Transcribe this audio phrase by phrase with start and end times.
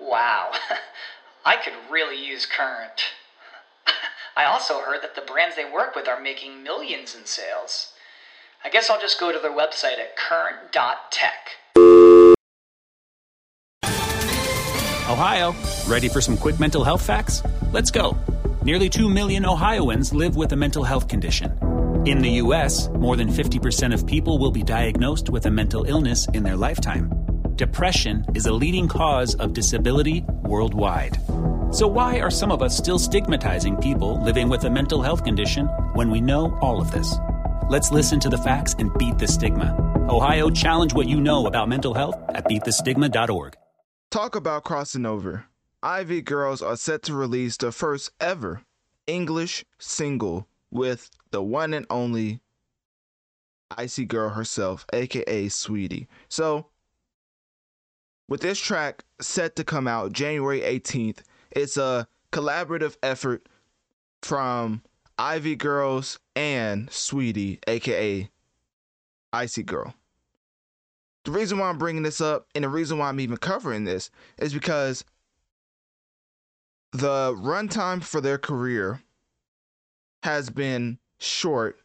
[0.00, 0.52] Wow,
[1.44, 3.02] I could really use Current.
[4.36, 7.92] I also heard that the brands they work with are making millions in sales.
[8.64, 11.50] I guess I'll just go to their website at current.tech.
[15.08, 15.54] Ohio,
[15.86, 17.42] ready for some quick mental health facts?
[17.72, 18.16] Let's go.
[18.62, 21.58] Nearly 2 million Ohioans live with a mental health condition.
[22.06, 26.26] In the U.S., more than 50% of people will be diagnosed with a mental illness
[26.28, 27.29] in their lifetime
[27.60, 31.18] depression is a leading cause of disability worldwide.
[31.72, 35.66] So, why are some of us still stigmatizing people living with a mental health condition
[35.92, 37.14] when we know all of this?
[37.68, 39.76] Let's listen to the facts and beat the stigma.
[40.08, 43.52] Ohio, challenge what you know about mental health at beatthestigma.org.
[44.10, 45.44] Talk about crossing over.
[45.82, 48.62] Ivy Girls are set to release the first ever
[49.06, 52.40] English single with the one and only
[53.76, 56.06] Icy Girl herself, aka Saweetie.
[56.30, 56.69] So,
[58.30, 61.18] with this track set to come out January 18th,
[61.50, 63.46] it's a collaborative effort
[64.22, 64.82] from
[65.18, 68.30] Ivy Girls and Saweetie, aka
[69.32, 69.92] Icy Girl.
[71.24, 74.10] The reason why I'm bringing this up and the reason why I'm even covering this
[74.38, 75.04] is because
[76.92, 79.02] the runtime for their career
[80.22, 81.78] has been short,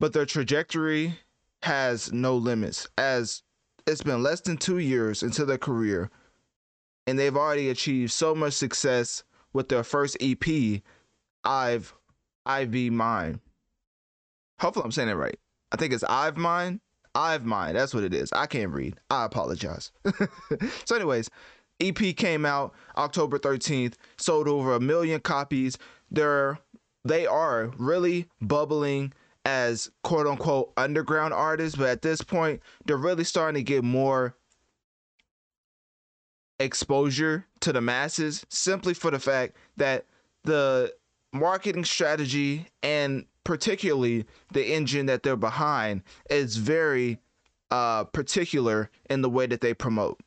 [0.00, 1.18] but their trajectory
[1.62, 2.88] has no limits.
[2.98, 3.42] As
[3.86, 6.10] it's been less than two years into their career,
[7.06, 10.82] and they've already achieved so much success with their first EP,
[11.44, 11.94] I've
[12.46, 13.40] IV Mine.
[14.60, 15.38] Hopefully, I'm saying it right.
[15.72, 16.80] I think it's I've Mine.
[17.14, 17.74] I've Mine.
[17.74, 18.32] That's what it is.
[18.32, 18.96] I can't read.
[19.10, 19.90] I apologize.
[20.84, 21.28] so, anyways,
[21.80, 25.78] EP came out October 13th, sold over a million copies.
[26.10, 26.58] They're
[27.04, 29.12] they are really bubbling
[29.44, 34.36] as quote unquote underground artists, but at this point, they're really starting to get more
[36.58, 40.06] exposure to the masses simply for the fact that
[40.44, 40.92] the
[41.32, 47.18] marketing strategy and particularly the engine that they're behind is very
[47.70, 50.20] uh, particular in the way that they promote.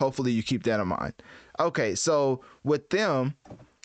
[0.00, 1.14] Hopefully, you keep that in mind.
[1.58, 3.34] Okay, so with them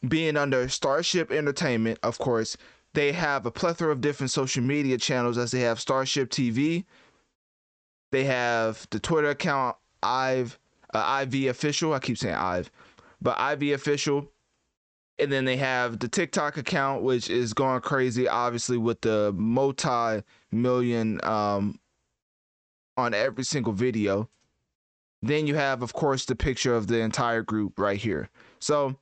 [0.08, 2.58] being under Starship Entertainment, of course,
[2.98, 6.84] they have a plethora of different social media channels as they have Starship TV.
[8.12, 10.58] They have the Twitter account Ive
[10.96, 11.94] uh, IV official.
[11.94, 12.72] I keep saying Ive,
[13.22, 14.28] but IV official.
[15.20, 21.24] And then they have the TikTok account, which is going crazy, obviously with the multi-million
[21.24, 21.80] um,
[22.98, 24.28] on every single video.
[25.22, 28.32] Then you have, of course, the picture of the entire group right here.
[28.58, 28.96] So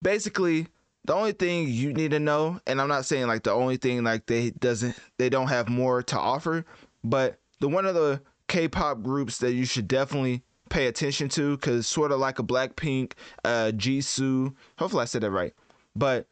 [0.00, 0.68] basically,
[1.04, 4.04] the only thing you need to know, and I'm not saying like the only thing
[4.04, 6.64] like they doesn't they don't have more to offer,
[7.02, 11.86] but the one of the K-pop groups that you should definitely pay attention to because
[11.86, 13.12] sort of like a Blackpink,
[13.44, 14.54] uh, Jisoo.
[14.78, 15.52] Hopefully I said that right,
[15.94, 16.26] but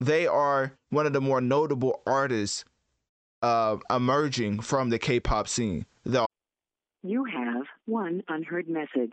[0.00, 2.64] they are one of the more notable artists
[3.42, 5.86] uh, emerging from the K-pop scene.
[6.04, 6.26] The
[7.02, 9.12] you have one unheard message.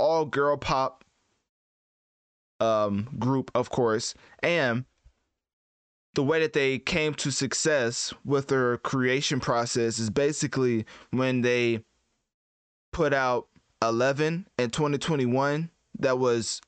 [0.00, 1.04] all girl pop
[2.58, 4.84] um, group, of course, and
[6.14, 11.84] the way that they came to success with their creation process is basically when they
[12.92, 13.46] put out
[13.82, 16.60] 11 in 2021 that was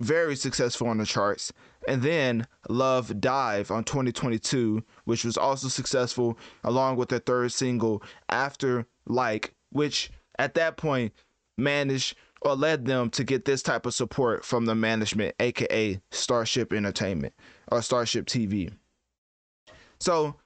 [0.00, 1.52] very successful on the charts.
[1.88, 8.02] And then Love Dive on 2022 which was also successful along with their third single
[8.28, 11.12] After Like which at that point
[11.58, 16.72] managed or led them to get this type of support from the management aka Starship
[16.72, 17.34] Entertainment
[17.70, 18.72] or Starship TV
[20.00, 20.36] so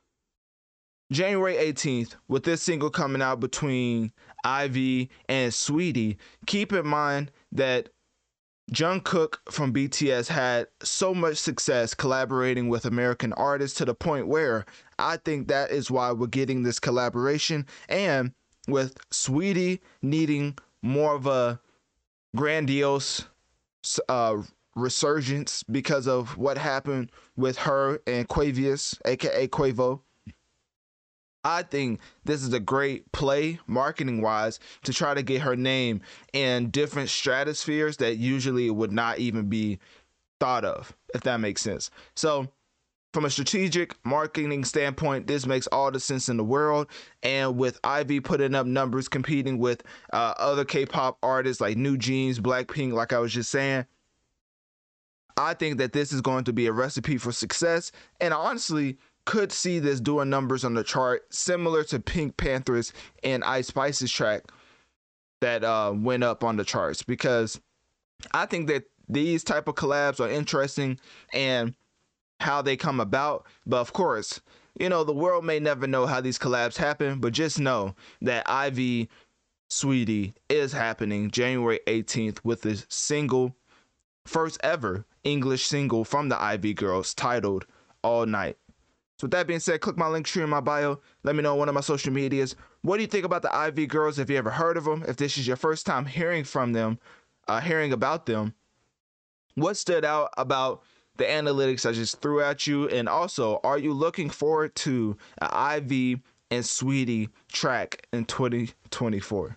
[1.10, 4.12] January 18th, with this single coming out between
[4.44, 7.88] Ivy and Saweetie, keep in mind that
[8.70, 14.66] Jungkook from BTS had so much success collaborating with American artists to the point where
[14.98, 17.66] I think that is why we're getting this collaboration.
[17.88, 18.32] And
[18.68, 21.60] with Saweetie needing more of a
[22.36, 23.24] grandiose
[24.08, 24.36] uh,
[24.74, 30.00] resurgence because of what happened with her and Quavious, aka Quavo
[31.44, 36.00] I think this is a great play marketing wise to try to get her name
[36.32, 39.78] in different stratospheres that usually would not even be
[40.40, 41.90] thought of, if that makes sense.
[42.14, 42.48] So,
[43.18, 46.86] from a strategic marketing standpoint, this makes all the sense in the world.
[47.24, 49.82] And with Ivy putting up numbers, competing with
[50.12, 53.86] uh, other K pop artists like New Jeans, Blackpink, like I was just saying,
[55.36, 57.90] I think that this is going to be a recipe for success.
[58.20, 62.92] And honestly, could see this doing numbers on the chart similar to PinkPantheress
[63.24, 64.44] and Ice Spice's track
[65.40, 67.60] that uh, went up on the charts because
[68.32, 71.00] I think that these type of collabs are interesting
[71.34, 71.74] and
[72.40, 73.46] how they come about.
[73.66, 74.40] But of course,
[74.78, 78.48] you know, the world may never know how these collabs happen, but just know that
[78.48, 79.08] Ivy
[79.70, 83.54] Saweetie is happening January 18th with the single,
[84.24, 87.66] first ever English single from the Ivy Girls titled
[88.02, 88.56] All Night.
[89.18, 91.00] So with that being said, click my Linktree in my bio.
[91.24, 92.54] Let me know on one of my social medias.
[92.82, 94.18] What do you think about the Ivy Girls?
[94.18, 95.04] If you ever heard of them?
[95.08, 97.00] If this is your first time hearing from them,
[97.48, 98.54] uh, hearing about them,
[99.56, 100.84] what stood out about
[101.18, 102.88] the analytics I just threw at you?
[102.88, 109.56] And also, are you looking forward to an Ivy and Saweetie track in 2024?